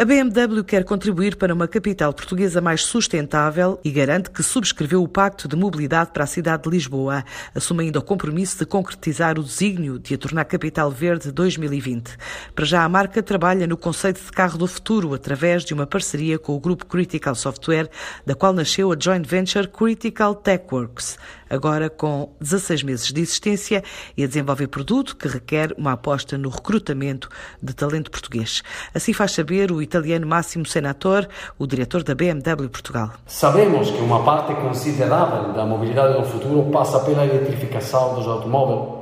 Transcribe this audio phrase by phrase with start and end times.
[0.00, 5.06] A BMW quer contribuir para uma capital portuguesa mais sustentável e garante que subscreveu o
[5.06, 7.22] Pacto de Mobilidade para a cidade de Lisboa,
[7.54, 12.16] assumindo o compromisso de concretizar o desígnio de a tornar capital verde 2020.
[12.54, 16.38] Para já, a marca trabalha no conceito de carro do futuro através de uma parceria
[16.38, 17.90] com o grupo Critical Software,
[18.24, 21.18] da qual nasceu a joint venture Critical TechWorks,
[21.50, 23.82] agora com 16 meses de existência
[24.16, 27.28] e a desenvolver produto que requer uma aposta no recrutamento
[27.60, 28.62] de talento português.
[28.94, 31.26] Assim faz saber o italiano Massimo Senator,
[31.58, 33.10] o diretor da BMW Portugal.
[33.26, 39.00] Sabemos que uma parte considerável da mobilidade do futuro passa pela eletrificação dos automóveis.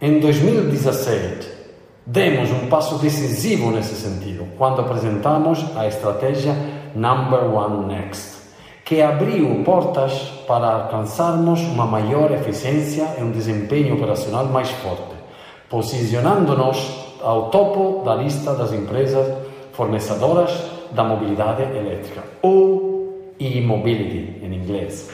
[0.00, 1.48] Em 2017,
[2.06, 6.54] demos um passo decisivo nesse sentido quando apresentamos a estratégia
[6.94, 8.36] Number One Next,
[8.84, 10.12] que abriu portas
[10.46, 15.14] para alcançarmos uma maior eficiência e um desempenho operacional mais forte,
[15.70, 19.26] posicionando-nos ao topo da lista das empresas
[19.72, 20.50] fornecedoras
[20.92, 25.10] da mobilidade elétrica, ou e-mobility em inglês.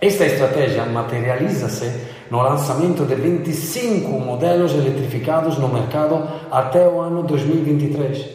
[0.00, 1.90] Esta estratégia materializa-se
[2.30, 8.26] no lançamento de 25 modelos eletrificados no mercado até o ano 2023,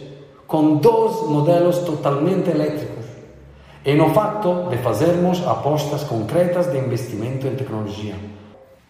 [0.48, 3.03] com dois modelos totalmente elétricos,
[3.86, 8.16] e no facto de fazermos apostas concretas de investimento em tecnologia.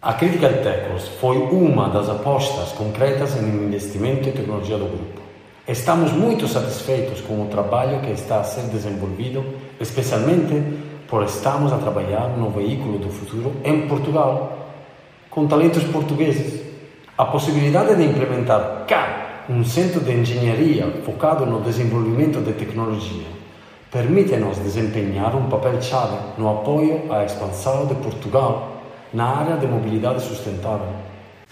[0.00, 5.20] A Critical Techos foi uma das apostas concretas em investimento em tecnologia do grupo.
[5.66, 9.44] Estamos muito satisfeitos com o trabalho que está a ser desenvolvido,
[9.80, 10.62] especialmente
[11.08, 14.68] por estarmos a trabalhar no veículo do futuro em Portugal,
[15.28, 16.62] com talentos portugueses.
[17.18, 23.43] A possibilidade de implementar cá um centro de engenharia focado no desenvolvimento de tecnologia
[23.94, 30.88] permite-nos desempenhar um papel-chave no apoio à expansão de Portugal na área de mobilidade sustentável.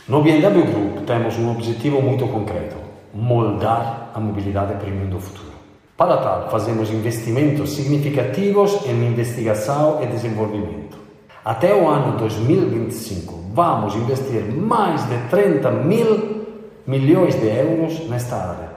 [0.08, 2.74] No BMW Group temos um objetivo muito concreto
[3.14, 5.52] moldar a mobilidade premium do futuro.
[5.96, 10.98] Para tal, fazemos investimentos significativos em investigação e desenvolvimento.
[11.44, 16.42] Até o ano 2025, vamos investir mais de 30 mil
[16.84, 18.70] milhões de euros nesta área,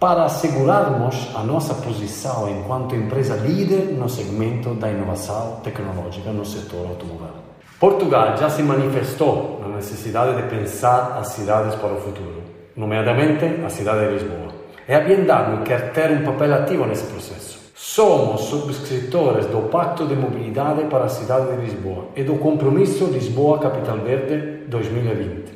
[0.00, 6.86] para assegurarmos a nossa posição enquanto empresa líder no segmento da inovação tecnológica no setor
[6.86, 7.42] automóvel.
[7.78, 12.40] Portugal já se manifestou na necessidade de pensar as cidades para o futuro
[12.76, 14.52] nomeadamente a cidade de Lisboa.
[14.88, 17.60] E a BMW quer ter um papel ativo nesse processo.
[17.74, 23.58] Somos subscritores do Pacto de Mobilidade para a cidade de Lisboa e do Compromisso Lisboa
[23.58, 25.52] Capital Verde 2020,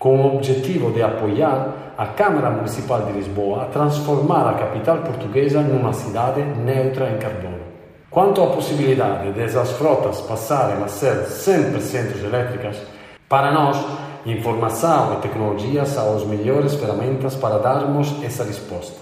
[0.00, 5.60] com o objetivo de apoiar a Câmara Municipal de Lisboa a transformar a capital portuguesa
[5.60, 7.60] numa cidade neutra em carbono.
[8.10, 12.76] Quanto à possibilidade dessas frotas passarem a ser 100% elétricas,
[13.28, 13.76] para nós
[14.26, 19.00] Informação e tecnologia são as melhores ferramentas para darmos essa resposta.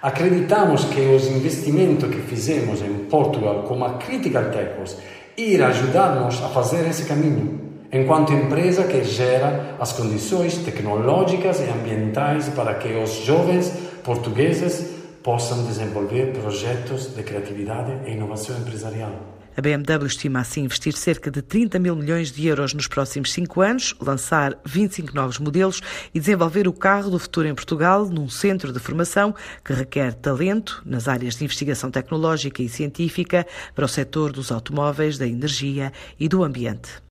[0.00, 4.96] Acreditamos que os investimentos que fizemos em Portugal com a Critical Techos
[5.36, 12.48] irá ajudar-nos a fazer esse caminho, enquanto empresa que gera as condições tecnológicas e ambientais
[12.48, 13.70] para que os jovens
[14.02, 19.12] portugueses possam desenvolver projetos de criatividade e inovação empresarial.
[19.54, 23.60] A BMW estima assim investir cerca de 30 mil milhões de euros nos próximos cinco
[23.60, 25.82] anos, lançar 25 novos modelos
[26.14, 30.82] e desenvolver o carro do futuro em Portugal num centro de formação que requer talento
[30.86, 36.26] nas áreas de investigação tecnológica e científica para o setor dos automóveis, da energia e
[36.30, 37.02] do ambiente.